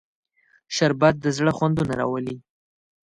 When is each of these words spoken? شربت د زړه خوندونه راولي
شربت 0.75 1.15
د 1.21 1.25
زړه 1.37 1.51
خوندونه 1.57 1.93
راولي 1.99 2.35